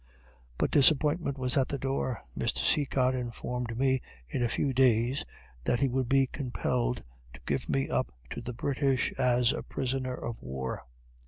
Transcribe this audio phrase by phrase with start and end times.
[0.57, 2.25] But disappointment was at the door.
[2.35, 2.57] Mr.
[2.63, 5.23] Cecott informed me in a few days
[5.65, 7.03] that he would be compelled
[7.35, 10.87] to give me up to the British as a prisoner of war.